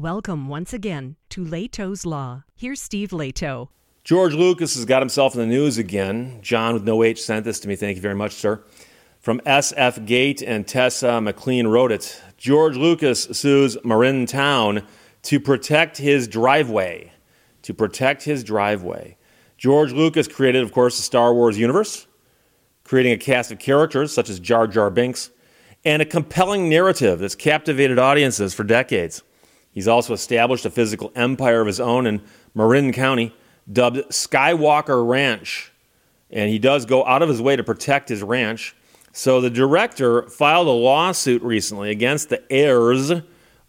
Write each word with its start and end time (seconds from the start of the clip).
Welcome 0.00 0.48
once 0.48 0.72
again 0.72 1.16
to 1.28 1.44
Lehto's 1.44 2.06
Law. 2.06 2.44
Here's 2.56 2.80
Steve 2.80 3.10
Lehto. 3.10 3.68
George 4.02 4.32
Lucas 4.32 4.74
has 4.74 4.86
got 4.86 5.02
himself 5.02 5.34
in 5.34 5.40
the 5.40 5.46
news 5.46 5.76
again. 5.76 6.38
John 6.40 6.72
with 6.72 6.84
no 6.84 7.04
H 7.04 7.20
sent 7.20 7.44
this 7.44 7.60
to 7.60 7.68
me. 7.68 7.76
Thank 7.76 7.96
you 7.96 8.00
very 8.00 8.14
much, 8.14 8.32
sir. 8.32 8.64
From 9.18 9.40
SF 9.40 10.06
Gate 10.06 10.40
and 10.40 10.66
Tessa 10.66 11.20
McLean 11.20 11.66
wrote 11.66 11.92
it. 11.92 12.18
George 12.38 12.78
Lucas 12.78 13.24
sues 13.24 13.76
Marin 13.84 14.24
Town 14.24 14.86
to 15.24 15.38
protect 15.38 15.98
his 15.98 16.26
driveway. 16.26 17.12
To 17.60 17.74
protect 17.74 18.22
his 18.22 18.42
driveway. 18.42 19.18
George 19.58 19.92
Lucas 19.92 20.26
created, 20.26 20.62
of 20.62 20.72
course, 20.72 20.96
the 20.96 21.02
Star 21.02 21.34
Wars 21.34 21.58
universe, 21.58 22.06
creating 22.84 23.12
a 23.12 23.18
cast 23.18 23.52
of 23.52 23.58
characters 23.58 24.14
such 24.14 24.30
as 24.30 24.40
Jar 24.40 24.66
Jar 24.66 24.88
Binks, 24.88 25.30
and 25.84 26.00
a 26.00 26.06
compelling 26.06 26.70
narrative 26.70 27.18
that's 27.18 27.34
captivated 27.34 27.98
audiences 27.98 28.54
for 28.54 28.64
decades. 28.64 29.22
He's 29.72 29.88
also 29.88 30.12
established 30.12 30.66
a 30.66 30.70
physical 30.70 31.12
empire 31.14 31.60
of 31.60 31.66
his 31.66 31.80
own 31.80 32.06
in 32.06 32.22
Marin 32.54 32.92
County, 32.92 33.34
dubbed 33.70 33.98
Skywalker 34.10 35.06
Ranch. 35.06 35.72
And 36.30 36.50
he 36.50 36.58
does 36.58 36.86
go 36.86 37.04
out 37.06 37.22
of 37.22 37.28
his 37.28 37.42
way 37.42 37.56
to 37.56 37.64
protect 37.64 38.08
his 38.08 38.22
ranch. 38.22 38.74
So 39.12 39.40
the 39.40 39.50
director 39.50 40.28
filed 40.28 40.68
a 40.68 40.70
lawsuit 40.70 41.42
recently 41.42 41.90
against 41.90 42.28
the 42.28 42.42
heirs 42.52 43.12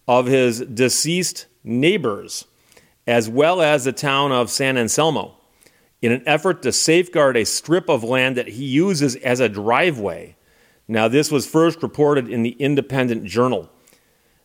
of 0.08 0.26
his 0.28 0.60
deceased 0.62 1.48
neighbors, 1.64 2.46
as 3.08 3.30
well 3.30 3.62
as 3.62 3.84
the 3.84 3.92
town 3.92 4.32
of 4.32 4.50
San 4.50 4.78
Anselmo, 4.78 5.36
in 6.02 6.12
an 6.12 6.24
effort 6.26 6.62
to 6.64 6.72
safeguard 6.72 7.38
a 7.38 7.46
strip 7.46 7.90
of 7.90 8.04
land 8.04 8.38
that 8.38 8.50
he 8.50 8.66
uses 8.66 9.16
as 9.18 9.40
a 9.40 9.50
driveway. 9.50 10.36
Now, 10.88 11.08
this 11.08 11.32
was 11.32 11.48
first 11.48 11.82
reported 11.82 12.28
in 12.28 12.44
the 12.44 12.56
Independent 12.60 13.26
Journal. 13.26 13.70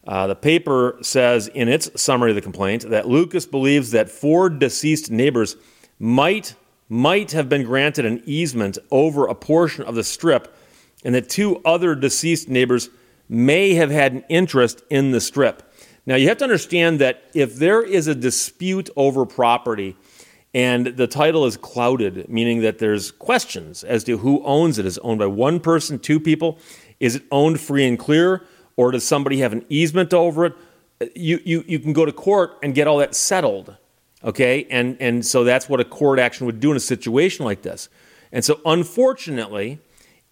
Uh, 0.06 0.26
the 0.28 0.36
paper 0.36 0.96
says 1.02 1.48
in 1.48 1.68
its 1.68 1.90
summary 2.00 2.30
of 2.30 2.36
the 2.36 2.42
complaint 2.42 2.88
that 2.88 3.08
Lucas 3.08 3.44
believes 3.44 3.90
that 3.90 4.08
four 4.08 4.48
deceased 4.48 5.10
neighbors 5.10 5.56
might 5.98 6.54
might 6.88 7.32
have 7.32 7.48
been 7.48 7.64
granted 7.64 8.04
an 8.04 8.22
easement 8.26 8.78
over 8.92 9.26
a 9.26 9.34
portion 9.34 9.84
of 9.84 9.96
the 9.96 10.04
strip, 10.04 10.56
and 11.04 11.14
that 11.14 11.28
two 11.28 11.60
other 11.64 11.96
deceased 11.96 12.48
neighbors 12.48 12.90
may 13.28 13.74
have 13.74 13.90
had 13.90 14.12
an 14.12 14.24
interest 14.28 14.82
in 14.88 15.10
the 15.10 15.20
strip. 15.20 15.62
Now, 16.06 16.14
you 16.14 16.28
have 16.28 16.38
to 16.38 16.44
understand 16.44 17.00
that 17.00 17.24
if 17.34 17.56
there 17.56 17.82
is 17.82 18.06
a 18.06 18.14
dispute 18.14 18.88
over 18.94 19.26
property 19.26 19.96
and 20.54 20.86
the 20.86 21.08
title 21.08 21.44
is 21.44 21.56
clouded, 21.56 22.28
meaning 22.28 22.60
that 22.60 22.78
there's 22.78 23.10
questions 23.10 23.82
as 23.82 24.04
to 24.04 24.18
who 24.18 24.44
owns 24.44 24.78
it, 24.78 24.86
is 24.86 24.96
it 24.96 25.02
owned 25.02 25.18
by 25.18 25.26
one 25.26 25.58
person, 25.58 25.98
two 25.98 26.20
people, 26.20 26.60
is 27.00 27.16
it 27.16 27.24
owned 27.32 27.60
free 27.60 27.86
and 27.86 27.98
clear? 27.98 28.46
Or 28.76 28.90
does 28.90 29.06
somebody 29.06 29.38
have 29.38 29.52
an 29.52 29.64
easement 29.68 30.14
over 30.14 30.46
it? 30.46 30.54
You, 31.14 31.40
you, 31.44 31.64
you 31.66 31.78
can 31.78 31.92
go 31.92 32.04
to 32.04 32.12
court 32.12 32.58
and 32.62 32.74
get 32.74 32.86
all 32.86 32.98
that 32.98 33.14
settled, 33.14 33.76
okay? 34.24 34.66
And, 34.70 34.96
and 35.00 35.24
so 35.24 35.44
that's 35.44 35.68
what 35.68 35.80
a 35.80 35.84
court 35.84 36.18
action 36.18 36.46
would 36.46 36.60
do 36.60 36.70
in 36.70 36.76
a 36.76 36.80
situation 36.80 37.44
like 37.44 37.62
this. 37.62 37.88
And 38.32 38.44
so, 38.44 38.60
unfortunately, 38.64 39.78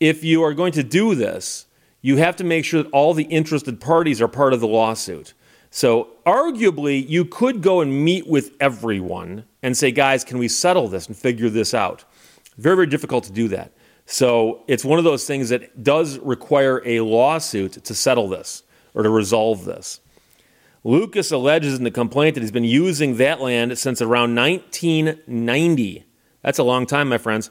if 0.01 0.25
you 0.25 0.43
are 0.43 0.55
going 0.55 0.73
to 0.73 0.83
do 0.83 1.15
this, 1.15 1.67
you 2.03 2.17
have 2.17 2.37
to 2.37 2.45
make 2.45 2.65
sure 2.65 2.83
that 2.83 2.91
all 2.91 3.15
the 3.15 3.25
interested 3.25 3.81
parties 3.81 4.21
are 4.21 4.29
part 4.29 4.53
of 4.53 4.61
the 4.61 4.69
lawsuit. 4.69 5.33
So, 5.71 6.09
arguably, 6.27 7.09
you 7.09 7.25
could 7.25 7.63
go 7.63 7.81
and 7.81 8.05
meet 8.05 8.27
with 8.27 8.53
everyone 8.61 9.45
and 9.63 9.77
say, 9.77 9.91
guys, 9.91 10.23
can 10.23 10.39
we 10.39 10.49
settle 10.49 10.89
this 10.89 11.07
and 11.07 11.17
figure 11.17 11.49
this 11.49 11.73
out? 11.75 12.05
Very, 12.59 12.77
very 12.77 12.87
difficult 12.87 13.25
to 13.25 13.33
do 13.33 13.49
that. 13.49 13.73
So 14.07 14.63
it's 14.69 14.85
one 14.85 14.99
of 14.99 15.05
those 15.05 15.27
things 15.27 15.49
that 15.49 15.83
does 15.83 16.19
require 16.19 16.83
a 16.85 17.01
lawsuit 17.01 17.73
to 17.85 17.95
settle 17.95 18.29
this 18.29 18.63
or 18.95 19.03
to 19.03 19.11
resolve 19.11 19.65
this. 19.65 20.01
Lucas 20.85 21.33
alleges 21.33 21.79
in 21.79 21.85
the 21.85 21.91
complaint 21.91 22.35
that 22.35 22.43
he's 22.43 22.53
been 22.53 22.65
using 22.65 23.17
that 23.17 23.41
land 23.41 23.79
since 23.79 24.03
around 24.03 24.35
1990. 24.35 26.05
That's 26.43 26.59
a 26.59 26.63
long 26.63 26.85
time, 26.85 27.09
my 27.09 27.17
friends. 27.17 27.51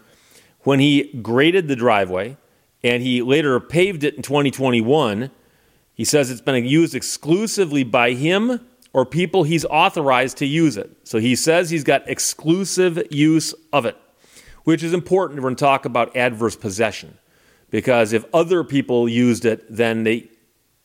When 0.61 0.79
he 0.79 1.11
graded 1.21 1.67
the 1.67 1.75
driveway 1.75 2.37
and 2.83 3.01
he 3.01 3.23
later 3.23 3.59
paved 3.59 4.03
it 4.03 4.13
in 4.13 4.21
2021, 4.21 5.31
he 5.95 6.05
says 6.05 6.29
it's 6.29 6.41
been 6.41 6.63
used 6.65 6.93
exclusively 6.93 7.83
by 7.83 8.11
him 8.11 8.59
or 8.93 9.05
people 9.05 9.43
he's 9.43 9.65
authorized 9.65 10.37
to 10.37 10.45
use 10.45 10.77
it. 10.77 10.91
So 11.03 11.17
he 11.17 11.35
says 11.35 11.71
he's 11.71 11.83
got 11.83 12.07
exclusive 12.07 13.01
use 13.09 13.53
of 13.73 13.87
it 13.87 13.97
which 14.63 14.83
is 14.83 14.93
important 14.93 15.41
when 15.41 15.53
we 15.53 15.55
talk 15.55 15.85
about 15.85 16.15
adverse 16.15 16.55
possession. 16.55 17.17
Because 17.69 18.13
if 18.13 18.25
other 18.33 18.63
people 18.63 19.09
used 19.09 19.45
it, 19.45 19.65
then 19.69 20.03
they 20.03 20.29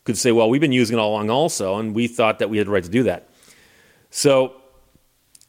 could 0.04 0.16
say, 0.16 0.32
well, 0.32 0.48
we've 0.48 0.60
been 0.60 0.72
using 0.72 0.96
it 0.96 1.00
all 1.00 1.10
along 1.10 1.28
also, 1.28 1.76
and 1.76 1.94
we 1.94 2.08
thought 2.08 2.38
that 2.38 2.48
we 2.48 2.58
had 2.58 2.66
the 2.66 2.70
right 2.70 2.84
to 2.84 2.90
do 2.90 3.02
that. 3.02 3.28
So 4.10 4.54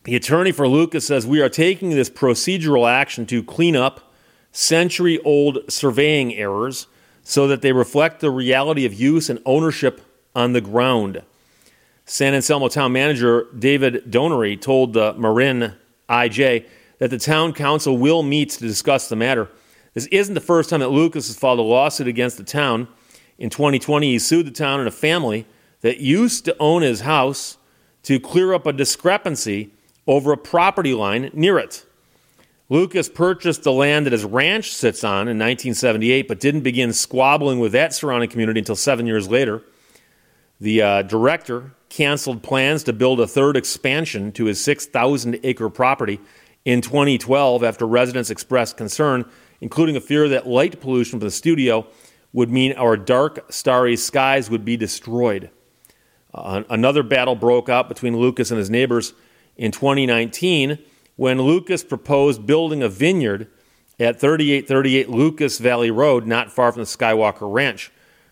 the 0.04 0.16
attorney 0.16 0.52
for 0.52 0.68
Lucas 0.68 1.08
says, 1.08 1.26
we 1.26 1.42
are 1.42 1.50
taking 1.50 1.92
this 1.92 2.10
procedural 2.10 2.90
action 2.90 3.26
to 3.28 3.44
clean 3.44 3.76
up 3.76 4.12
century 4.52 5.20
old 5.20 5.60
surveying 5.70 6.34
errors 6.34 6.88
so 7.24 7.48
that 7.48 7.62
they 7.62 7.72
reflect 7.72 8.20
the 8.20 8.32
reality 8.32 8.86
of 8.86 8.94
use 8.94 9.30
and 9.30 9.40
ownership 9.46 10.02
on 10.36 10.54
the 10.54 10.62
ground. 10.62 11.22
San 12.06 12.34
Anselmo 12.34 12.68
town 12.68 12.92
manager 12.92 13.48
David 13.58 14.10
Donery 14.10 14.60
told 14.60 14.94
the 14.94 15.14
Marin 15.14 15.76
IJ 16.10 16.66
that 17.00 17.10
the 17.10 17.18
town 17.18 17.54
council 17.54 17.98
will 17.98 18.24
meet 18.24 18.52
to 18.52 18.60
discuss 18.60 19.10
the 19.10 19.16
matter. 19.16 19.50
This 19.94 20.06
isn't 20.08 20.36
the 20.36 20.42
first 20.42 20.70
time 20.70 20.82
that 20.82 20.90
Lucas 20.90 21.28
has 21.28 21.38
filed 21.38 21.60
a 21.60 21.64
lawsuit 21.64 22.08
against 22.08 22.38
the 22.38 22.44
town. 22.44 22.88
In 23.38 23.50
2020, 23.50 24.12
he 24.12 24.20
sued 24.20 24.46
the 24.46 24.52
town 24.52 24.80
and 24.80 24.88
a 24.88 24.92
family 24.92 25.48
that 25.82 26.00
used 26.00 26.46
to 26.46 26.56
own 26.60 26.82
his 26.82 27.02
house 27.02 27.58
to 28.04 28.20
clear 28.20 28.54
up 28.54 28.66
a 28.66 28.74
discrepancy 28.74 29.72
over 30.06 30.32
a 30.32 30.38
property 30.38 30.94
line 30.94 31.32
near 31.34 31.58
it. 31.58 31.86
Lucas 32.70 33.10
purchased 33.10 33.64
the 33.64 33.72
land 33.72 34.06
that 34.06 34.14
his 34.14 34.24
ranch 34.24 34.74
sits 34.74 35.04
on 35.04 35.22
in 35.22 35.40
1978, 35.40 36.28
but 36.28 36.40
didn't 36.40 36.62
begin 36.62 36.94
squabbling 36.94 37.60
with 37.60 37.72
that 37.72 37.94
surrounding 37.94 38.30
community 38.30 38.60
until 38.60 38.76
seven 38.76 39.08
years 39.08 39.28
later. 39.28 39.64
The 40.62 40.82
uh, 40.82 41.02
director 41.04 41.74
canceled 41.90 42.44
plans 42.44 42.84
to 42.84 42.94
build 42.94 43.20
a 43.20 43.28
third 43.28 43.58
expansion 43.58 44.32
to 44.34 44.46
his 44.46 44.64
6,000 44.64 45.40
acre 45.44 45.70
property 45.70 46.20
in 46.66 46.82
2012 46.82 47.64
after 47.64 47.88
residents 47.88 48.30
expressed 48.30 48.78
concern, 48.78 49.26
including 49.62 49.96
a 49.96 50.02
fear 50.02 50.30
that 50.30 50.48
light 50.48 50.80
pollution 50.80 51.20
from 51.20 51.28
the 51.28 51.32
studio 51.32 51.88
would 52.34 52.50
mean 52.50 52.74
our 52.74 52.96
dark, 52.96 53.52
starry 53.52 53.96
skies 53.96 54.50
would 54.50 54.64
be 54.64 54.78
destroyed. 54.78 55.50
Uh, 56.34 56.64
another 56.70 57.02
battle 57.02 57.36
broke 57.36 57.70
out 57.70 57.90
between 57.90 58.18
Lucas 58.18 58.52
and 58.52 58.58
his 58.58 58.70
neighbors 58.70 59.14
in 59.58 59.72
2019 59.72 60.78
when 61.16 61.42
Lucas 61.42 61.84
proposed 61.84 62.46
building 62.46 62.84
a 62.84 62.90
vineyard 62.90 63.48
at 64.00 64.20
3838 64.20 65.10
Lucas 65.10 65.58
Valley 65.58 65.92
Road, 65.92 66.26
not 66.26 66.52
far 66.52 66.72
from 66.72 66.82
the 66.82 66.86
Skywalker 66.86 67.52
Ranch. 67.52 67.92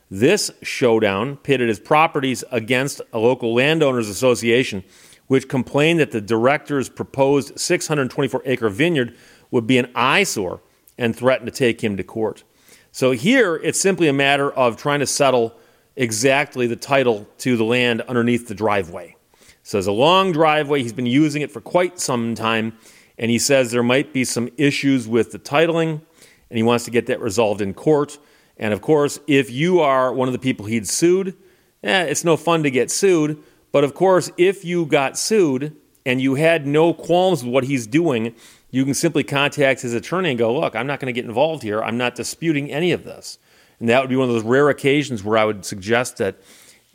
This 0.09 0.51
showdown 0.61 1.35
pitted 1.37 1.67
his 1.67 1.79
properties 1.79 2.43
against 2.51 3.01
a 3.11 3.19
local 3.19 3.53
landowners 3.53 4.07
association 4.07 4.85
which 5.27 5.47
complained 5.47 5.99
that 5.99 6.11
the 6.11 6.21
director's 6.21 6.89
proposed 6.89 7.59
624 7.59 8.41
acre 8.45 8.69
vineyard 8.69 9.15
would 9.51 9.67
be 9.67 9.77
an 9.77 9.89
eyesore 9.93 10.61
and 10.97 11.15
threatened 11.15 11.51
to 11.51 11.57
take 11.57 11.83
him 11.83 11.97
to 11.97 12.03
court. 12.03 12.43
So 12.91 13.11
here 13.11 13.55
it's 13.55 13.79
simply 13.79 14.07
a 14.07 14.13
matter 14.13 14.51
of 14.51 14.77
trying 14.77 14.99
to 15.01 15.05
settle 15.05 15.55
exactly 15.95 16.67
the 16.67 16.75
title 16.75 17.27
to 17.39 17.57
the 17.57 17.63
land 17.63 18.01
underneath 18.01 18.47
the 18.47 18.55
driveway. 18.55 19.15
So 19.63 19.77
there's 19.77 19.87
a 19.87 19.91
long 19.91 20.31
driveway. 20.31 20.81
He's 20.81 20.93
been 20.93 21.05
using 21.05 21.41
it 21.41 21.51
for 21.51 21.59
quite 21.59 21.99
some 21.99 22.35
time, 22.35 22.77
and 23.17 23.29
he 23.29 23.37
says 23.37 23.71
there 23.71 23.83
might 23.83 24.13
be 24.13 24.23
some 24.23 24.49
issues 24.57 25.07
with 25.07 25.31
the 25.31 25.39
titling, 25.39 26.01
and 26.49 26.57
he 26.57 26.63
wants 26.63 26.85
to 26.85 26.91
get 26.91 27.07
that 27.07 27.19
resolved 27.19 27.61
in 27.61 27.73
court. 27.73 28.17
And 28.57 28.73
of 28.73 28.81
course, 28.81 29.19
if 29.27 29.51
you 29.51 29.81
are 29.81 30.13
one 30.13 30.29
of 30.29 30.31
the 30.31 30.39
people 30.39 30.65
he'd 30.67 30.87
sued, 30.87 31.35
eh, 31.83 32.03
it's 32.03 32.23
no 32.23 32.37
fun 32.37 32.63
to 32.63 32.71
get 32.71 32.89
sued, 32.89 33.43
but 33.77 33.83
of 33.83 33.93
course, 33.93 34.31
if 34.37 34.65
you 34.65 34.87
got 34.87 35.19
sued 35.19 35.75
and 36.03 36.19
you 36.19 36.33
had 36.33 36.65
no 36.65 36.95
qualms 36.95 37.43
with 37.43 37.53
what 37.53 37.63
he's 37.65 37.85
doing, 37.85 38.33
you 38.71 38.83
can 38.83 38.95
simply 38.95 39.23
contact 39.23 39.81
his 39.81 39.93
attorney 39.93 40.29
and 40.29 40.39
go, 40.39 40.59
Look, 40.59 40.75
I'm 40.75 40.87
not 40.87 40.99
going 40.99 41.13
to 41.13 41.21
get 41.21 41.25
involved 41.25 41.61
here. 41.61 41.83
I'm 41.83 41.95
not 41.95 42.15
disputing 42.15 42.71
any 42.71 42.91
of 42.91 43.03
this. 43.03 43.37
And 43.79 43.87
that 43.89 44.01
would 44.01 44.09
be 44.09 44.15
one 44.15 44.29
of 44.29 44.33
those 44.33 44.43
rare 44.43 44.69
occasions 44.69 45.23
where 45.23 45.37
I 45.37 45.45
would 45.45 45.63
suggest 45.63 46.17
that 46.17 46.37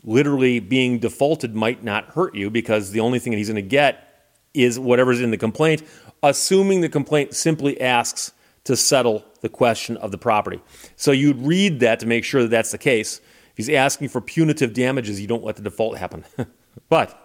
literally 0.03 0.59
being 0.59 0.99
defaulted 0.99 1.55
might 1.55 1.85
not 1.85 2.07
hurt 2.07 2.35
you 2.35 2.51
because 2.51 2.91
the 2.91 2.99
only 2.99 3.21
thing 3.21 3.31
that 3.31 3.37
he's 3.37 3.47
going 3.47 3.55
to 3.55 3.63
get 3.63 4.33
is 4.53 4.77
whatever's 4.77 5.21
in 5.21 5.31
the 5.31 5.39
complaint, 5.39 5.85
assuming 6.21 6.81
the 6.81 6.89
complaint 6.89 7.33
simply 7.33 7.81
asks 7.81 8.33
to 8.65 8.77
settle 8.77 9.25
the 9.41 9.49
question 9.49 9.97
of 9.99 10.11
the 10.11 10.19
property. 10.19 10.61
So 10.97 11.13
you'd 11.13 11.47
read 11.47 11.79
that 11.79 12.01
to 12.01 12.07
make 12.07 12.25
sure 12.25 12.43
that 12.43 12.51
that's 12.51 12.73
the 12.73 12.79
case. 12.79 13.21
If 13.53 13.59
he's 13.67 13.69
asking 13.69 14.09
for 14.09 14.23
punitive 14.23 14.73
damages, 14.73 15.21
you 15.21 15.27
don't 15.27 15.45
let 15.45 15.57
the 15.57 15.63
default 15.63 15.99
happen. 15.99 16.25
But 16.89 17.23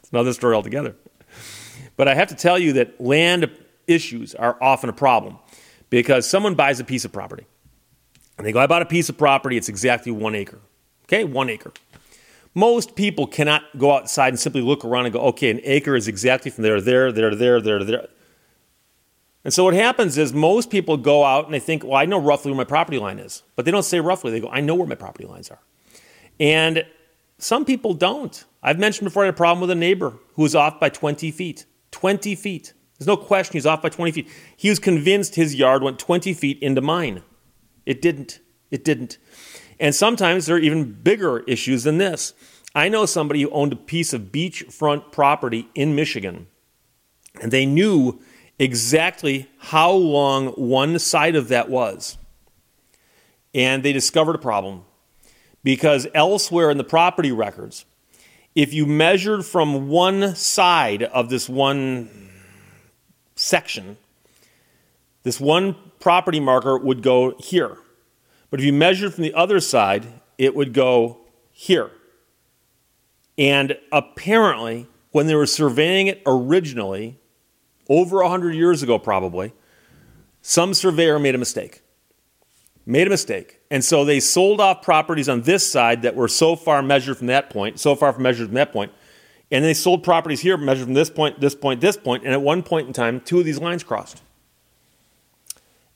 it's 0.00 0.10
another 0.10 0.32
story 0.32 0.54
altogether. 0.54 0.96
But 1.96 2.08
I 2.08 2.14
have 2.14 2.28
to 2.28 2.34
tell 2.34 2.58
you 2.58 2.74
that 2.74 3.00
land 3.00 3.50
issues 3.86 4.34
are 4.34 4.56
often 4.60 4.90
a 4.90 4.92
problem 4.92 5.38
because 5.90 6.28
someone 6.28 6.54
buys 6.54 6.80
a 6.80 6.84
piece 6.84 7.04
of 7.04 7.12
property 7.12 7.46
and 8.36 8.46
they 8.46 8.52
go, 8.52 8.60
I 8.60 8.66
bought 8.66 8.82
a 8.82 8.86
piece 8.86 9.08
of 9.08 9.16
property, 9.16 9.56
it's 9.56 9.68
exactly 9.68 10.12
one 10.12 10.34
acre. 10.34 10.60
Okay, 11.04 11.24
one 11.24 11.50
acre. 11.50 11.72
Most 12.54 12.94
people 12.94 13.26
cannot 13.26 13.62
go 13.76 13.92
outside 13.92 14.28
and 14.28 14.38
simply 14.38 14.60
look 14.60 14.84
around 14.84 15.06
and 15.06 15.12
go, 15.12 15.20
okay, 15.20 15.50
an 15.50 15.60
acre 15.64 15.96
is 15.96 16.08
exactly 16.08 16.50
from 16.50 16.62
there, 16.62 16.80
there, 16.80 17.12
there, 17.12 17.34
there, 17.34 17.60
there, 17.60 17.84
there. 17.84 18.08
And 19.44 19.52
so 19.52 19.64
what 19.64 19.74
happens 19.74 20.16
is 20.16 20.32
most 20.32 20.70
people 20.70 20.96
go 20.96 21.24
out 21.24 21.44
and 21.44 21.52
they 21.52 21.60
think, 21.60 21.84
well, 21.84 21.96
I 21.96 22.06
know 22.06 22.18
roughly 22.18 22.50
where 22.50 22.56
my 22.56 22.64
property 22.64 22.98
line 22.98 23.18
is. 23.18 23.42
But 23.56 23.66
they 23.66 23.70
don't 23.70 23.82
say 23.82 24.00
roughly. 24.00 24.30
They 24.30 24.40
go, 24.40 24.48
I 24.48 24.60
know 24.60 24.74
where 24.74 24.86
my 24.86 24.94
property 24.94 25.26
lines 25.26 25.50
are. 25.50 25.60
And 26.40 26.86
some 27.38 27.66
people 27.66 27.92
don't. 27.92 28.42
I've 28.64 28.78
mentioned 28.78 29.04
before 29.04 29.22
I 29.22 29.26
had 29.26 29.34
a 29.34 29.36
problem 29.36 29.60
with 29.60 29.70
a 29.70 29.74
neighbor 29.74 30.14
who 30.34 30.42
was 30.42 30.54
off 30.54 30.80
by 30.80 30.88
20 30.88 31.30
feet. 31.30 31.66
20 31.90 32.34
feet. 32.34 32.72
There's 32.98 33.06
no 33.06 33.18
question 33.18 33.52
he's 33.52 33.66
off 33.66 33.82
by 33.82 33.90
20 33.90 34.10
feet. 34.10 34.28
He 34.56 34.70
was 34.70 34.78
convinced 34.78 35.34
his 35.34 35.54
yard 35.54 35.82
went 35.82 35.98
20 35.98 36.32
feet 36.32 36.58
into 36.62 36.80
mine. 36.80 37.22
It 37.84 38.00
didn't. 38.00 38.40
It 38.70 38.82
didn't. 38.82 39.18
And 39.78 39.94
sometimes 39.94 40.46
there 40.46 40.56
are 40.56 40.60
even 40.60 40.92
bigger 40.92 41.40
issues 41.40 41.84
than 41.84 41.98
this. 41.98 42.32
I 42.74 42.88
know 42.88 43.04
somebody 43.04 43.42
who 43.42 43.50
owned 43.50 43.74
a 43.74 43.76
piece 43.76 44.14
of 44.14 44.32
beachfront 44.32 45.12
property 45.12 45.68
in 45.74 45.94
Michigan, 45.94 46.46
and 47.40 47.52
they 47.52 47.66
knew 47.66 48.20
exactly 48.58 49.48
how 49.58 49.92
long 49.92 50.48
one 50.48 50.98
side 50.98 51.36
of 51.36 51.48
that 51.48 51.68
was. 51.68 52.16
And 53.52 53.82
they 53.82 53.92
discovered 53.92 54.34
a 54.34 54.38
problem 54.38 54.84
because 55.62 56.08
elsewhere 56.14 56.70
in 56.70 56.78
the 56.78 56.84
property 56.84 57.30
records, 57.30 57.84
if 58.54 58.72
you 58.72 58.86
measured 58.86 59.44
from 59.44 59.88
one 59.88 60.34
side 60.36 61.02
of 61.02 61.28
this 61.28 61.48
one 61.48 62.30
section, 63.34 63.96
this 65.24 65.40
one 65.40 65.76
property 65.98 66.40
marker 66.40 66.78
would 66.78 67.02
go 67.02 67.34
here. 67.38 67.78
But 68.50 68.60
if 68.60 68.66
you 68.66 68.72
measured 68.72 69.14
from 69.14 69.24
the 69.24 69.34
other 69.34 69.58
side, 69.58 70.06
it 70.38 70.54
would 70.54 70.72
go 70.72 71.18
here. 71.50 71.90
And 73.36 73.76
apparently, 73.90 74.86
when 75.10 75.26
they 75.26 75.34
were 75.34 75.46
surveying 75.46 76.06
it 76.06 76.22
originally, 76.24 77.18
over 77.88 78.18
100 78.18 78.54
years 78.54 78.82
ago 78.82 78.98
probably, 78.98 79.52
some 80.42 80.74
surveyor 80.74 81.18
made 81.18 81.34
a 81.34 81.38
mistake. 81.38 81.80
Made 82.86 83.06
a 83.06 83.10
mistake. 83.10 83.60
And 83.70 83.82
so 83.84 84.04
they 84.04 84.20
sold 84.20 84.60
off 84.60 84.82
properties 84.82 85.28
on 85.28 85.42
this 85.42 85.70
side 85.70 86.02
that 86.02 86.14
were 86.14 86.28
so 86.28 86.54
far 86.54 86.82
measured 86.82 87.16
from 87.16 87.28
that 87.28 87.50
point, 87.50 87.80
so 87.80 87.94
far 87.94 88.12
from 88.12 88.22
measured 88.22 88.48
from 88.48 88.54
that 88.54 88.72
point, 88.72 88.92
and 89.50 89.64
they 89.64 89.74
sold 89.74 90.02
properties 90.02 90.40
here 90.40 90.56
measured 90.56 90.86
from 90.86 90.94
this 90.94 91.10
point, 91.10 91.40
this 91.40 91.54
point, 91.54 91.80
this 91.80 91.96
point, 91.96 92.24
and 92.24 92.32
at 92.32 92.42
one 92.42 92.62
point 92.62 92.86
in 92.86 92.92
time, 92.92 93.20
two 93.20 93.38
of 93.38 93.44
these 93.44 93.58
lines 93.58 93.84
crossed. 93.84 94.22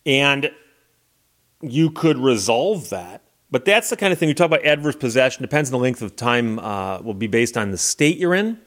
And 0.06 0.50
you 1.60 1.90
could 1.90 2.18
resolve 2.18 2.90
that. 2.90 3.22
But 3.50 3.64
that's 3.64 3.90
the 3.90 3.96
kind 3.96 4.12
of 4.12 4.18
thing 4.18 4.28
we 4.28 4.34
talk 4.34 4.46
about 4.46 4.64
adverse 4.64 4.96
possession. 4.96 5.42
Depends 5.42 5.70
on 5.70 5.78
the 5.78 5.82
length 5.82 6.02
of 6.02 6.14
time, 6.16 6.58
uh, 6.58 7.00
will 7.00 7.14
be 7.14 7.26
based 7.26 7.56
on 7.56 7.70
the 7.70 7.78
state 7.78 8.18
you're 8.18 8.34
in. 8.34 8.60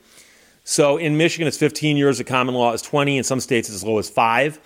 So 0.64 0.98
in 0.98 1.18
Michigan, 1.18 1.48
it's 1.48 1.58
15 1.58 1.98
years. 1.98 2.18
The 2.18 2.24
common 2.24 2.56
law 2.56 2.74
is 2.74 2.82
20. 2.82 3.18
In 3.18 3.24
some 3.24 3.40
states, 3.40 3.70
it's 3.70 3.76
as 3.76 3.84
low 3.84 4.00
as 4.00 4.10
five. 4.10 4.60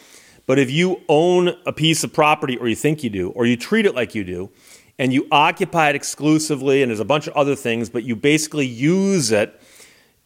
But 0.46 0.60
if 0.60 0.70
you 0.70 1.02
own 1.10 1.56
a 1.66 1.74
piece 1.74 2.04
of 2.04 2.14
property, 2.14 2.58
or 2.58 2.68
you 2.68 2.76
think 2.76 3.04
you 3.04 3.10
do, 3.10 3.30
or 3.30 3.46
you 3.46 3.58
treat 3.58 3.86
it 3.86 3.96
like 3.96 4.14
you 4.14 4.24
do, 4.24 4.52
and 4.98 5.12
you 5.12 5.28
occupy 5.32 5.90
it 5.90 5.96
exclusively, 5.96 6.82
and 6.82 6.90
there's 6.90 7.00
a 7.00 7.06
bunch 7.06 7.28
of 7.28 7.34
other 7.34 7.56
things, 7.56 7.90
but 7.90 8.04
you 8.04 8.16
basically 8.16 8.66
use 8.66 9.32
it 9.32 9.60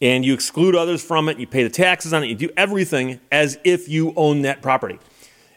and 0.01 0.23
you 0.23 0.33
exclude 0.33 0.75
others 0.75 1.03
from 1.03 1.27
it, 1.27 1.39
you 1.39 1.47
pay 1.47 1.63
the 1.63 1.69
taxes 1.69 2.13
on 2.13 2.23
it, 2.23 2.27
you 2.27 2.35
do 2.35 2.49
everything 2.55 3.19
as 3.31 3.57
if 3.63 3.89
you 3.89 4.13
own 4.15 4.43
that 4.43 4.61
property. 4.61 4.99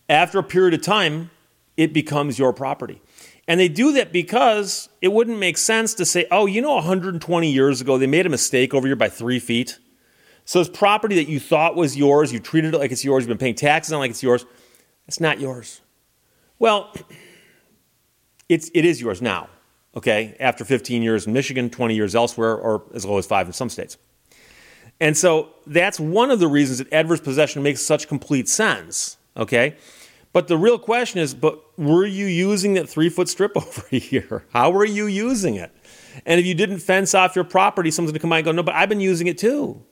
After 0.09 0.39
a 0.39 0.43
period 0.43 0.75
of 0.75 0.83
time, 0.83 1.31
it 1.77 1.93
becomes 1.93 2.39
your 2.39 2.53
property. 2.53 3.01
And 3.47 3.59
they 3.59 3.69
do 3.69 3.93
that 3.93 4.13
because 4.13 4.89
it 5.01 5.13
wouldn't 5.13 5.39
make 5.39 5.59
sense 5.59 5.95
to 5.95 6.05
say, 6.05 6.27
oh, 6.31 6.47
you 6.47 6.61
know, 6.61 6.75
120 6.75 7.51
years 7.51 7.81
ago, 7.81 7.99
they 7.99 8.07
made 8.07 8.27
a 8.27 8.31
mistake 8.31 8.73
over 8.73 8.87
here 8.87 8.97
by 8.97 9.09
three 9.09 9.39
feet. 9.39 9.79
So 10.45 10.59
this 10.59 10.69
property 10.69 11.15
that 11.17 11.29
you 11.29 11.39
thought 11.39 11.77
was 11.77 11.97
yours, 11.97 12.33
you 12.33 12.39
treated 12.39 12.75
it 12.75 12.79
like 12.79 12.91
it's 12.91 13.05
yours, 13.05 13.23
you've 13.23 13.29
been 13.29 13.39
paying 13.39 13.55
taxes 13.55 13.93
on 13.93 13.99
it 13.99 14.01
like 14.01 14.11
it's 14.11 14.23
yours, 14.23 14.45
it's 15.07 15.21
not 15.21 15.41
yours. 15.41 15.81
Well, 16.59 16.95
it's, 18.49 18.71
it 18.75 18.85
is 18.85 19.01
yours 19.01 19.23
now, 19.23 19.49
okay, 19.97 20.37
after 20.41 20.65
15 20.65 21.03
years 21.03 21.27
in 21.27 21.33
Michigan, 21.33 21.71
20 21.71 21.95
years 21.95 22.15
elsewhere, 22.15 22.57
or 22.57 22.83
as 22.95 23.05
low 23.05 23.19
as 23.19 23.27
five 23.27 23.47
in 23.47 23.53
some 23.53 23.69
states. 23.69 23.97
And 25.01 25.17
so 25.17 25.51
that's 25.67 25.99
one 25.99 26.31
of 26.31 26.39
the 26.39 26.49
reasons 26.49 26.79
that 26.79 26.93
adverse 26.93 27.21
possession 27.21 27.63
makes 27.63 27.81
such 27.81 28.09
complete 28.09 28.49
sense, 28.49 29.17
okay? 29.37 29.77
But 30.33 30.49
the 30.49 30.57
real 30.57 30.79
question 30.79 31.21
is, 31.21 31.35
but 31.35 31.61
were 31.79 32.07
you 32.07 32.27
using 32.27 32.75
that 32.75 32.89
three 32.89 33.09
foot 33.09 33.29
strip 33.29 33.53
over 33.57 33.87
here? 33.91 34.45
How 34.53 34.71
were 34.71 34.85
you 34.85 35.07
using 35.07 35.57
it? 35.57 35.73
And 36.27 36.39
if 36.39 36.47
you 36.47 36.55
didn't 36.55 36.79
fence 36.79 37.15
off 37.15 37.35
your 37.35 37.45
property, 37.45 37.91
someone's 37.91 38.13
gonna 38.13 38.21
come 38.21 38.31
by 38.31 38.39
and 38.39 38.45
go, 38.45 38.53
no, 38.53 38.63
but 38.63 38.75
I've 38.75 38.89
been 38.89 39.01
using 39.01 39.27
it 39.27 39.39
too. 39.39 39.83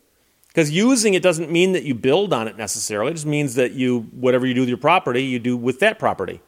Because 0.51 0.71
using 0.71 1.15
it 1.15 1.23
doesn't 1.23 1.51
mean 1.51 1.73
that 1.73 1.85
you 1.85 1.95
build 1.95 2.33
on 2.33 2.49
it 2.49 2.57
necessarily. 2.57 3.13
It 3.13 3.15
just 3.15 3.27
means 3.27 3.55
that 3.55 3.73
you, 3.73 4.01
whatever 4.11 4.47
you 4.47 4.55
do 4.55 4.63
with 4.63 4.69
your 4.69 4.79
property, 4.79 5.23
you 5.23 5.39
do 5.39 5.57
with 5.57 5.79
that 5.79 5.99
property, 5.99 6.41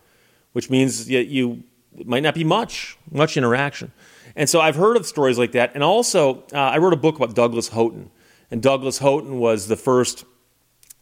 which 0.53 0.69
means 0.71 1.07
that 1.07 1.27
you 1.27 1.63
might 2.05 2.25
not 2.25 2.35
be 2.35 2.43
much, 2.43 2.99
much 3.13 3.37
interaction. 3.37 3.93
And 4.35 4.49
so 4.49 4.61
I've 4.61 4.75
heard 4.75 4.97
of 4.97 5.07
stories 5.07 5.39
like 5.39 5.53
that. 5.53 5.73
And 5.75 5.85
also, 5.85 6.43
uh, 6.53 6.59
I 6.59 6.79
wrote 6.79 6.93
a 6.93 6.97
book 6.97 7.17
about 7.17 7.35
Douglas 7.35 7.69
Houghton. 7.69 8.11
And 8.51 8.61
Douglas 8.61 8.99
Houghton 8.99 9.39
was 9.39 9.69
the 9.69 9.77
first 9.77 10.25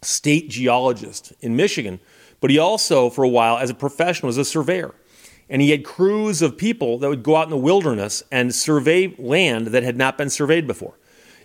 state 0.02 0.50
geologist 0.50 1.32
in 1.40 1.56
Michigan. 1.56 2.00
But 2.40 2.50
he 2.50 2.58
also, 2.58 3.08
for 3.08 3.24
a 3.24 3.28
while, 3.28 3.56
as 3.56 3.70
a 3.70 3.74
professional, 3.74 4.26
was 4.26 4.36
a 4.36 4.44
surveyor. 4.44 4.94
And 5.48 5.62
he 5.62 5.70
had 5.70 5.84
crews 5.84 6.42
of 6.42 6.58
people 6.58 6.98
that 6.98 7.08
would 7.08 7.22
go 7.22 7.36
out 7.36 7.44
in 7.44 7.50
the 7.50 7.56
wilderness 7.56 8.22
and 8.30 8.54
survey 8.54 9.14
land 9.18 9.68
that 9.68 9.82
had 9.82 9.96
not 9.96 10.18
been 10.18 10.30
surveyed 10.30 10.66
before 10.66 10.94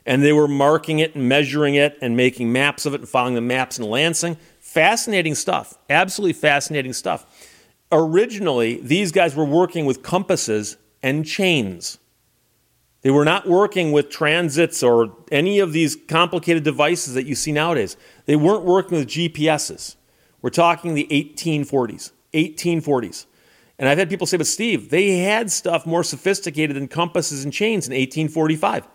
and 0.05 0.23
they 0.23 0.33
were 0.33 0.47
marking 0.47 0.99
it 0.99 1.15
and 1.15 1.27
measuring 1.27 1.75
it 1.75 1.97
and 2.01 2.15
making 2.15 2.51
maps 2.51 2.85
of 2.85 2.93
it 2.93 3.01
and 3.01 3.09
filing 3.09 3.33
the 3.33 3.41
maps 3.41 3.79
in 3.79 3.85
Lansing. 3.85 4.37
Fascinating 4.59 5.35
stuff. 5.35 5.77
Absolutely 5.89 6.33
fascinating 6.33 6.93
stuff. 6.93 7.25
Originally, 7.91 8.79
these 8.81 9.11
guys 9.11 9.35
were 9.35 9.45
working 9.45 9.85
with 9.85 10.03
compasses 10.03 10.77
and 11.01 11.25
chains. 11.25 11.97
They 13.01 13.11
were 13.11 13.25
not 13.25 13.47
working 13.47 13.91
with 13.91 14.09
transits 14.09 14.81
or 14.81 15.15
any 15.31 15.59
of 15.59 15.73
these 15.73 15.95
complicated 15.95 16.63
devices 16.63 17.13
that 17.13 17.25
you 17.25 17.35
see 17.35 17.51
nowadays. 17.51 17.97
They 18.25 18.35
weren't 18.35 18.63
working 18.63 18.97
with 18.97 19.07
GPSs. 19.07 19.95
We're 20.41 20.49
talking 20.49 20.93
the 20.93 21.07
1840s. 21.11 22.11
1840s. 22.33 23.25
And 23.77 23.87
I've 23.87 23.97
had 23.97 24.09
people 24.09 24.25
say, 24.25 24.37
but 24.37 24.47
Steve, 24.47 24.89
they 24.89 25.19
had 25.19 25.51
stuff 25.51 25.85
more 25.85 26.03
sophisticated 26.03 26.75
than 26.75 26.87
compasses 26.87 27.43
and 27.43 27.53
chains 27.53 27.87
in 27.87 27.93
1845. 27.93 28.87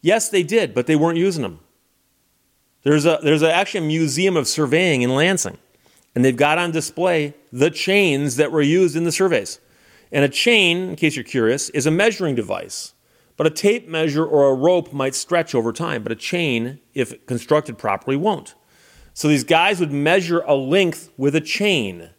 Yes, 0.00 0.28
they 0.28 0.42
did, 0.42 0.74
but 0.74 0.86
they 0.86 0.96
weren't 0.96 1.18
using 1.18 1.42
them. 1.42 1.60
There's, 2.82 3.06
a, 3.06 3.18
there's 3.22 3.42
a, 3.42 3.52
actually 3.52 3.84
a 3.84 3.88
museum 3.88 4.36
of 4.36 4.46
surveying 4.46 5.02
in 5.02 5.14
Lansing, 5.14 5.58
and 6.14 6.24
they've 6.24 6.36
got 6.36 6.58
on 6.58 6.70
display 6.70 7.34
the 7.52 7.70
chains 7.70 8.36
that 8.36 8.52
were 8.52 8.62
used 8.62 8.96
in 8.96 9.04
the 9.04 9.12
surveys. 9.12 9.60
And 10.10 10.24
a 10.24 10.28
chain, 10.28 10.90
in 10.90 10.96
case 10.96 11.16
you're 11.16 11.24
curious, 11.24 11.68
is 11.70 11.86
a 11.86 11.90
measuring 11.90 12.34
device. 12.34 12.94
But 13.36 13.46
a 13.46 13.50
tape 13.50 13.86
measure 13.88 14.24
or 14.24 14.48
a 14.48 14.54
rope 14.54 14.92
might 14.92 15.14
stretch 15.14 15.54
over 15.54 15.72
time, 15.72 16.02
but 16.02 16.10
a 16.10 16.16
chain, 16.16 16.80
if 16.94 17.24
constructed 17.26 17.78
properly, 17.78 18.16
won't. 18.16 18.54
So 19.14 19.28
these 19.28 19.44
guys 19.44 19.80
would 19.80 19.92
measure 19.92 20.40
a 20.40 20.54
length 20.54 21.10
with 21.16 21.34
a 21.34 21.40
chain, 21.40 22.10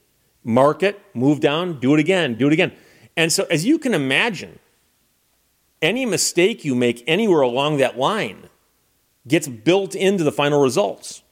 mark 0.44 0.84
it, 0.84 1.00
move 1.14 1.40
down, 1.40 1.80
do 1.80 1.94
it 1.94 2.00
again, 2.00 2.36
do 2.36 2.48
it 2.48 2.54
again. 2.54 2.74
And 3.18 3.32
so, 3.32 3.46
as 3.50 3.66
you 3.66 3.80
can 3.80 3.94
imagine, 3.94 4.60
any 5.82 6.06
mistake 6.06 6.66
you 6.66 6.76
make 6.76 7.04
anywhere 7.08 7.42
along 7.42 7.78
that 7.78 7.98
line 7.98 8.50
gets 9.28 9.48
built 9.48 9.96
into 9.96 10.24
the 10.24 10.32
final 10.32 10.62
results. 10.62 11.24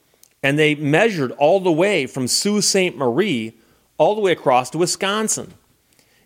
And 0.43 0.57
they 0.57 0.75
measured 0.75 1.31
all 1.33 1.59
the 1.59 1.71
way 1.71 2.05
from 2.05 2.27
Sault 2.27 2.63
Ste. 2.63 2.95
Marie 2.95 3.57
all 3.97 4.15
the 4.15 4.21
way 4.21 4.31
across 4.31 4.69
to 4.69 4.77
Wisconsin. 4.77 5.53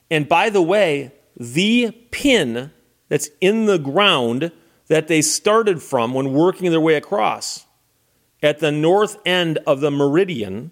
And 0.10 0.28
by 0.28 0.50
the 0.50 0.62
way, 0.62 1.14
the 1.38 1.92
pin 2.12 2.72
that's 3.08 3.30
in 3.40 3.66
the 3.66 3.80
ground 3.80 4.52
that 4.88 5.08
they 5.08 5.22
started 5.22 5.82
from 5.82 6.14
when 6.14 6.34
working 6.34 6.70
their 6.70 6.82
way 6.82 6.96
across 6.96 7.66
at 8.44 8.60
the 8.60 8.72
north 8.72 9.18
end 9.26 9.58
of 9.66 9.80
the 9.80 9.92
meridian, 9.92 10.72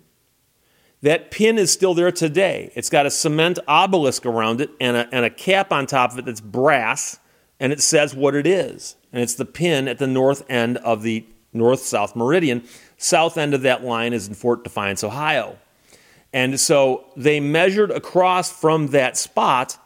that 1.02 1.32
pin 1.32 1.58
is 1.58 1.72
still 1.72 1.94
there 1.94 2.12
today. 2.12 2.72
It's 2.76 2.90
got 2.90 3.06
a 3.06 3.12
cement 3.12 3.60
obelisk 3.68 4.26
around 4.26 4.60
it 4.60 4.72
and 4.82 4.98
a, 4.98 5.08
and 5.14 5.24
a 5.24 5.30
cap 5.30 5.72
on 5.72 5.86
top 5.86 6.12
of 6.12 6.20
it 6.20 6.26
that's 6.26 6.42
brass 6.42 7.20
and 7.60 7.74
it 7.74 7.82
says 7.82 8.16
what 8.16 8.36
it 8.36 8.48
is. 8.48 8.96
And 9.12 9.22
it's 9.22 9.36
the 9.36 9.46
pin 9.46 9.88
at 9.88 9.98
the 9.98 10.08
north 10.08 10.44
end 10.50 10.78
of 10.78 11.04
the 11.04 11.26
north 11.52 11.82
south 11.82 12.16
meridian. 12.16 12.64
South 12.98 13.38
end 13.38 13.54
of 13.54 13.62
that 13.64 13.84
line 13.84 14.14
is 14.14 14.28
in 14.28 14.34
Fort 14.34 14.64
Defiance, 14.64 15.04
Ohio. 15.04 15.58
And 16.32 16.60
so 16.60 17.06
they 17.18 17.40
measured 17.40 17.92
across 17.92 18.52
from 18.52 18.88
that 18.88 19.18
spot. 19.18 19.78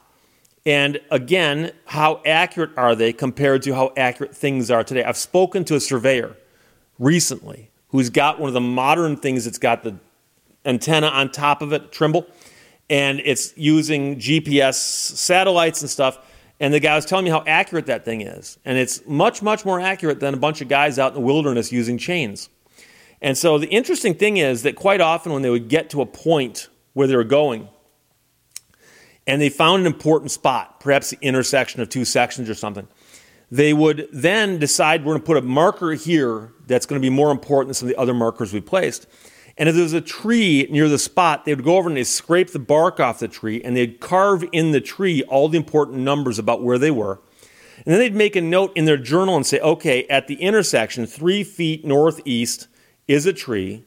And 0.65 0.99
again, 1.09 1.71
how 1.85 2.21
accurate 2.25 2.71
are 2.77 2.95
they 2.95 3.13
compared 3.13 3.63
to 3.63 3.73
how 3.73 3.93
accurate 3.95 4.35
things 4.35 4.69
are 4.69 4.83
today? 4.83 5.03
I've 5.03 5.17
spoken 5.17 5.63
to 5.65 5.75
a 5.75 5.79
surveyor 5.79 6.35
recently 6.99 7.69
who's 7.89 8.09
got 8.09 8.39
one 8.39 8.47
of 8.49 8.53
the 8.53 8.61
modern 8.61 9.15
things 9.15 9.45
that's 9.45 9.57
got 9.57 9.83
the 9.83 9.95
antenna 10.65 11.07
on 11.07 11.31
top 11.31 11.61
of 11.61 11.73
it, 11.73 11.91
Trimble, 11.91 12.27
and 12.89 13.21
it's 13.23 13.55
using 13.57 14.17
GPS 14.17 14.75
satellites 14.75 15.81
and 15.81 15.89
stuff 15.89 16.19
And 16.63 16.73
the 16.73 16.79
guy 16.79 16.95
was 16.95 17.05
telling 17.05 17.25
me 17.25 17.29
how 17.29 17.43
accurate 17.45 17.87
that 17.87 18.05
thing 18.05 18.21
is. 18.21 18.57
And 18.63 18.77
it's 18.77 19.05
much, 19.05 19.41
much 19.41 19.65
more 19.65 19.81
accurate 19.81 20.21
than 20.21 20.33
a 20.33 20.37
bunch 20.37 20.61
of 20.61 20.69
guys 20.69 20.97
out 20.97 21.09
in 21.09 21.15
the 21.15 21.19
wilderness 21.19 21.73
using 21.73 21.97
chains. 21.97 22.47
And 23.21 23.37
so 23.37 23.57
the 23.57 23.67
interesting 23.67 24.13
thing 24.13 24.37
is 24.37 24.63
that 24.63 24.77
quite 24.77 25.01
often 25.01 25.33
when 25.33 25.41
they 25.41 25.49
would 25.49 25.67
get 25.67 25.89
to 25.89 26.01
a 26.01 26.05
point 26.05 26.69
where 26.93 27.05
they 27.05 27.17
were 27.17 27.25
going, 27.25 27.67
and 29.27 29.41
they 29.41 29.49
found 29.49 29.81
an 29.81 29.87
important 29.87 30.31
spot, 30.31 30.79
perhaps 30.79 31.09
the 31.09 31.17
intersection 31.19 31.81
of 31.81 31.89
two 31.89 32.05
sections 32.05 32.49
or 32.49 32.55
something, 32.55 32.87
they 33.51 33.73
would 33.73 34.07
then 34.13 34.57
decide 34.57 35.01
we're 35.03 35.15
going 35.15 35.21
to 35.21 35.25
put 35.25 35.35
a 35.35 35.41
marker 35.41 35.91
here 35.91 36.53
that's 36.65 36.85
going 36.85 37.01
to 37.01 37.05
be 37.05 37.13
more 37.13 37.31
important 37.31 37.67
than 37.67 37.73
some 37.73 37.89
of 37.89 37.93
the 37.93 37.99
other 37.99 38.13
markers 38.13 38.53
we 38.53 38.61
placed. 38.61 39.05
And 39.57 39.69
if 39.69 39.75
there 39.75 39.83
was 39.83 39.93
a 39.93 40.01
tree 40.01 40.67
near 40.71 40.89
the 40.89 40.97
spot, 40.97 41.45
they 41.45 41.53
would 41.53 41.63
go 41.63 41.77
over 41.77 41.87
and 41.87 41.97
they'd 41.97 42.05
scrape 42.05 42.51
the 42.51 42.59
bark 42.59 42.99
off 42.99 43.19
the 43.19 43.27
tree 43.27 43.61
and 43.63 43.77
they'd 43.77 43.99
carve 43.99 44.43
in 44.51 44.71
the 44.71 44.81
tree 44.81 45.23
all 45.23 45.47
the 45.47 45.57
important 45.57 45.99
numbers 45.99 46.39
about 46.39 46.63
where 46.63 46.79
they 46.79 46.91
were. 46.91 47.21
And 47.77 47.93
then 47.93 47.99
they'd 47.99 48.15
make 48.15 48.35
a 48.35 48.41
note 48.41 48.71
in 48.75 48.85
their 48.85 48.97
journal 48.97 49.35
and 49.35 49.45
say, 49.45 49.59
okay, 49.59 50.05
at 50.07 50.27
the 50.27 50.35
intersection, 50.35 51.05
three 51.05 51.43
feet 51.43 51.85
northeast 51.85 52.67
is 53.07 53.25
a 53.25 53.33
tree, 53.33 53.83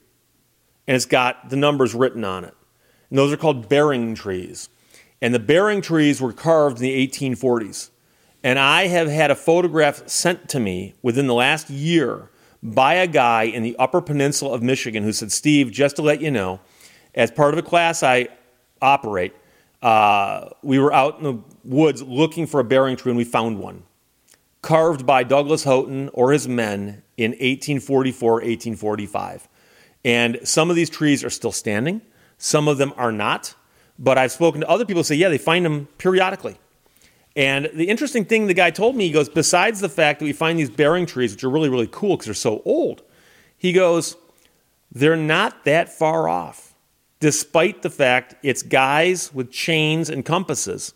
and 0.86 0.94
it's 0.94 1.06
got 1.06 1.50
the 1.50 1.56
numbers 1.56 1.94
written 1.94 2.24
on 2.24 2.44
it. 2.44 2.54
And 3.10 3.18
those 3.18 3.32
are 3.32 3.36
called 3.36 3.68
bearing 3.68 4.14
trees. 4.14 4.68
And 5.22 5.34
the 5.34 5.38
bearing 5.38 5.80
trees 5.80 6.20
were 6.20 6.32
carved 6.32 6.78
in 6.78 6.82
the 6.82 7.06
1840s. 7.06 7.90
And 8.42 8.58
I 8.58 8.88
have 8.88 9.08
had 9.08 9.30
a 9.30 9.36
photograph 9.36 10.06
sent 10.08 10.48
to 10.50 10.60
me 10.60 10.94
within 11.02 11.26
the 11.26 11.34
last 11.34 11.70
year 11.70 12.30
by 12.74 12.94
a 12.94 13.06
guy 13.06 13.44
in 13.44 13.62
the 13.62 13.76
Upper 13.78 14.00
Peninsula 14.00 14.52
of 14.52 14.62
Michigan 14.62 15.04
who 15.04 15.12
said, 15.12 15.30
Steve, 15.30 15.70
just 15.70 15.96
to 15.96 16.02
let 16.02 16.20
you 16.20 16.30
know, 16.30 16.60
as 17.14 17.30
part 17.30 17.54
of 17.54 17.58
a 17.58 17.62
class 17.62 18.02
I 18.02 18.28
operate, 18.82 19.32
uh, 19.82 20.50
we 20.62 20.78
were 20.78 20.92
out 20.92 21.18
in 21.18 21.24
the 21.24 21.38
woods 21.64 22.02
looking 22.02 22.46
for 22.46 22.58
a 22.58 22.64
bearing 22.64 22.96
tree 22.96 23.10
and 23.10 23.16
we 23.16 23.24
found 23.24 23.60
one. 23.60 23.84
Carved 24.62 25.06
by 25.06 25.22
Douglas 25.22 25.62
Houghton 25.62 26.10
or 26.12 26.32
his 26.32 26.48
men 26.48 27.02
in 27.16 27.30
1844, 27.32 28.32
1845. 28.32 29.48
And 30.04 30.38
some 30.42 30.68
of 30.68 30.76
these 30.76 30.90
trees 30.90 31.22
are 31.22 31.30
still 31.30 31.52
standing, 31.52 32.02
some 32.36 32.66
of 32.66 32.78
them 32.78 32.92
are 32.96 33.12
not. 33.12 33.54
But 33.98 34.18
I've 34.18 34.32
spoken 34.32 34.60
to 34.60 34.68
other 34.68 34.84
people 34.84 35.00
who 35.00 35.04
say, 35.04 35.14
yeah, 35.14 35.30
they 35.30 35.38
find 35.38 35.64
them 35.64 35.88
periodically. 35.96 36.58
And 37.36 37.68
the 37.74 37.88
interesting 37.88 38.24
thing 38.24 38.46
the 38.46 38.54
guy 38.54 38.70
told 38.70 38.96
me, 38.96 39.06
he 39.06 39.12
goes, 39.12 39.28
besides 39.28 39.80
the 39.80 39.90
fact 39.90 40.20
that 40.20 40.24
we 40.24 40.32
find 40.32 40.58
these 40.58 40.70
bearing 40.70 41.04
trees, 41.04 41.32
which 41.32 41.44
are 41.44 41.50
really, 41.50 41.68
really 41.68 41.88
cool 41.92 42.16
because 42.16 42.24
they're 42.24 42.34
so 42.34 42.62
old, 42.64 43.02
he 43.58 43.72
goes, 43.74 44.16
they're 44.90 45.16
not 45.16 45.64
that 45.64 45.90
far 45.90 46.28
off, 46.28 46.74
despite 47.20 47.82
the 47.82 47.90
fact 47.90 48.34
it's 48.42 48.62
guys 48.62 49.34
with 49.34 49.50
chains 49.50 50.08
and 50.08 50.24
compasses 50.24 50.94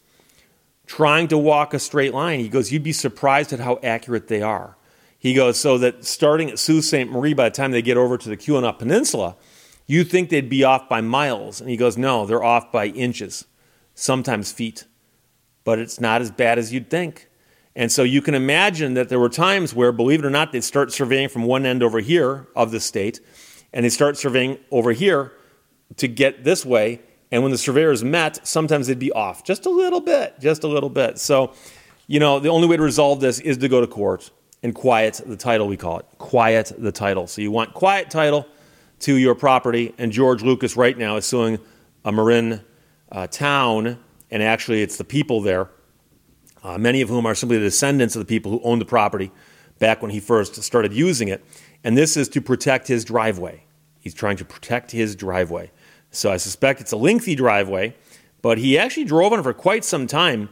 trying 0.86 1.28
to 1.28 1.38
walk 1.38 1.74
a 1.74 1.78
straight 1.78 2.14
line. 2.14 2.40
He 2.40 2.48
goes, 2.48 2.72
you'd 2.72 2.82
be 2.82 2.92
surprised 2.92 3.52
at 3.52 3.60
how 3.60 3.78
accurate 3.82 4.28
they 4.28 4.40
are. 4.40 4.76
He 5.18 5.34
goes, 5.34 5.60
so 5.60 5.76
that 5.78 6.04
starting 6.06 6.50
at 6.50 6.58
Sault 6.58 6.82
Ste. 6.82 7.06
Marie, 7.06 7.34
by 7.34 7.50
the 7.50 7.54
time 7.54 7.70
they 7.70 7.82
get 7.82 7.98
over 7.98 8.16
to 8.16 8.28
the 8.28 8.36
Keweenaw 8.36 8.78
Peninsula, 8.78 9.36
you 9.86 10.04
think 10.04 10.30
they'd 10.30 10.48
be 10.48 10.64
off 10.64 10.88
by 10.88 11.02
miles. 11.02 11.60
And 11.60 11.68
he 11.68 11.76
goes, 11.76 11.98
no, 11.98 12.24
they're 12.24 12.42
off 12.42 12.72
by 12.72 12.86
inches, 12.86 13.44
sometimes 13.94 14.50
feet 14.50 14.86
but 15.64 15.78
it's 15.78 16.00
not 16.00 16.20
as 16.20 16.30
bad 16.30 16.58
as 16.58 16.72
you'd 16.72 16.90
think. 16.90 17.28
And 17.76 17.90
so 17.90 18.02
you 18.02 18.20
can 18.20 18.34
imagine 18.34 18.94
that 18.94 19.08
there 19.08 19.20
were 19.20 19.28
times 19.28 19.74
where, 19.74 19.92
believe 19.92 20.20
it 20.20 20.26
or 20.26 20.30
not, 20.30 20.52
they'd 20.52 20.64
start 20.64 20.92
surveying 20.92 21.28
from 21.28 21.44
one 21.44 21.64
end 21.64 21.82
over 21.82 22.00
here 22.00 22.48
of 22.56 22.72
the 22.72 22.80
state, 22.80 23.20
and 23.72 23.84
they 23.84 23.90
start 23.90 24.16
surveying 24.16 24.58
over 24.70 24.92
here 24.92 25.32
to 25.96 26.08
get 26.08 26.44
this 26.44 26.66
way. 26.66 27.00
And 27.30 27.42
when 27.42 27.52
the 27.52 27.58
surveyors 27.58 28.02
met, 28.02 28.46
sometimes 28.46 28.88
they'd 28.88 28.98
be 28.98 29.12
off 29.12 29.44
just 29.44 29.66
a 29.66 29.70
little 29.70 30.00
bit, 30.00 30.40
just 30.40 30.64
a 30.64 30.68
little 30.68 30.90
bit. 30.90 31.18
So, 31.18 31.52
you 32.08 32.18
know, 32.18 32.40
the 32.40 32.48
only 32.48 32.66
way 32.66 32.76
to 32.76 32.82
resolve 32.82 33.20
this 33.20 33.38
is 33.38 33.58
to 33.58 33.68
go 33.68 33.80
to 33.80 33.86
court 33.86 34.30
and 34.64 34.74
quiet 34.74 35.20
the 35.24 35.36
title, 35.36 35.68
we 35.68 35.76
call 35.76 36.00
it. 36.00 36.06
Quiet 36.18 36.72
the 36.76 36.92
title. 36.92 37.28
So 37.28 37.40
you 37.40 37.52
want 37.52 37.72
quiet 37.72 38.10
title 38.10 38.48
to 39.00 39.14
your 39.14 39.34
property, 39.34 39.94
and 39.96 40.10
George 40.10 40.42
Lucas 40.42 40.76
right 40.76 40.98
now 40.98 41.16
is 41.16 41.24
suing 41.24 41.58
a 42.04 42.12
Marin 42.12 42.60
uh, 43.12 43.28
town 43.28 43.98
and 44.30 44.42
actually 44.42 44.82
it's 44.82 44.96
the 44.96 45.04
people 45.04 45.40
there, 45.40 45.68
uh, 46.62 46.78
many 46.78 47.00
of 47.00 47.08
whom 47.08 47.26
are 47.26 47.34
simply 47.34 47.58
the 47.58 47.64
descendants 47.64 48.14
of 48.16 48.20
the 48.20 48.26
people 48.26 48.52
who 48.52 48.60
owned 48.62 48.80
the 48.80 48.86
property 48.86 49.30
back 49.78 50.02
when 50.02 50.10
he 50.10 50.20
first 50.20 50.62
started 50.62 50.92
using 50.92 51.28
it. 51.28 51.44
And 51.82 51.96
this 51.96 52.16
is 52.16 52.28
to 52.30 52.40
protect 52.40 52.88
his 52.88 53.04
driveway. 53.04 53.64
He's 53.98 54.14
trying 54.14 54.36
to 54.38 54.44
protect 54.44 54.90
his 54.90 55.16
driveway. 55.16 55.70
So 56.10 56.30
I 56.30 56.36
suspect 56.36 56.80
it's 56.80 56.92
a 56.92 56.96
lengthy 56.96 57.34
driveway, 57.34 57.94
but 58.42 58.58
he 58.58 58.78
actually 58.78 59.04
drove 59.04 59.32
on 59.32 59.40
it 59.40 59.42
for 59.42 59.52
quite 59.52 59.84
some 59.84 60.06
time 60.06 60.48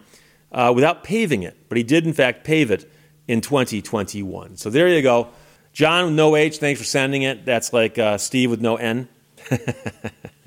uh, 0.52 0.72
without 0.74 1.04
paving 1.04 1.42
it. 1.42 1.56
But 1.68 1.78
he 1.78 1.84
did, 1.84 2.06
in 2.06 2.12
fact, 2.12 2.44
pave 2.44 2.70
it 2.70 2.90
in 3.26 3.40
2021. 3.40 4.56
So 4.56 4.70
there 4.70 4.88
you 4.88 5.02
go. 5.02 5.28
John 5.72 6.06
with 6.06 6.14
no 6.14 6.34
H, 6.34 6.58
thanks 6.58 6.80
for 6.80 6.86
sending 6.86 7.22
it. 7.22 7.44
That's 7.44 7.72
like 7.72 7.98
uh, 7.98 8.18
Steve 8.18 8.50
with 8.50 8.60
no 8.60 8.76
N. 8.76 9.08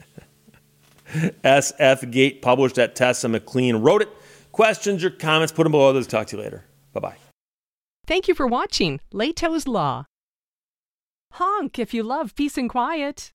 SF 1.43 2.11
Gate 2.11 2.41
published 2.41 2.77
at 2.77 2.95
Tessa 2.95 3.27
McLean 3.27 3.77
wrote 3.77 4.01
it. 4.01 4.09
Questions 4.51 5.03
or 5.03 5.09
comments, 5.09 5.51
put 5.51 5.63
them 5.63 5.71
below. 5.71 5.91
Let's 5.91 6.07
talk 6.07 6.27
to 6.27 6.37
you 6.37 6.43
later. 6.43 6.65
Bye 6.93 6.99
bye. 6.99 7.17
Thank 8.05 8.27
you 8.27 8.35
for 8.35 8.47
watching 8.47 8.99
Lehto's 9.13 9.67
Law. 9.67 10.05
Honk 11.33 11.79
if 11.79 11.93
you 11.93 12.03
love 12.03 12.35
peace 12.35 12.57
and 12.57 12.69
quiet. 12.69 13.31